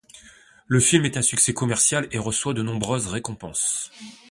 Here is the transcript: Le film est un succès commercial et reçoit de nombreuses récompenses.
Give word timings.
Le 0.65 0.79
film 0.79 1.05
est 1.05 1.15
un 1.17 1.21
succès 1.21 1.53
commercial 1.53 2.07
et 2.09 2.17
reçoit 2.17 2.55
de 2.55 2.63
nombreuses 2.63 3.05
récompenses. 3.05 3.91